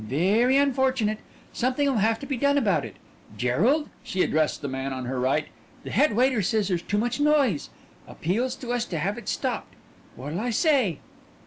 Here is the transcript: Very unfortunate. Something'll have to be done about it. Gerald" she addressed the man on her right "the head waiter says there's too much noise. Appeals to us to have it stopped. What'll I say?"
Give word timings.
Very 0.03 0.57
unfortunate. 0.57 1.19
Something'll 1.53 1.97
have 1.99 2.17
to 2.21 2.25
be 2.25 2.35
done 2.35 2.57
about 2.57 2.83
it. 2.85 2.95
Gerald" 3.37 3.87
she 4.03 4.23
addressed 4.23 4.63
the 4.63 4.67
man 4.67 4.93
on 4.93 5.05
her 5.05 5.19
right 5.19 5.45
"the 5.83 5.91
head 5.91 6.15
waiter 6.15 6.41
says 6.41 6.69
there's 6.69 6.81
too 6.81 6.97
much 6.97 7.19
noise. 7.19 7.69
Appeals 8.07 8.55
to 8.55 8.71
us 8.71 8.83
to 8.85 8.97
have 8.97 9.19
it 9.19 9.29
stopped. 9.29 9.75
What'll 10.15 10.39
I 10.39 10.49
say?" 10.49 11.01